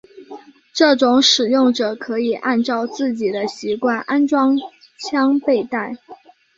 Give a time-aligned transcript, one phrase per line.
[0.73, 4.57] 这样使用者可以按照自己的习惯安装
[4.97, 5.95] 枪背带。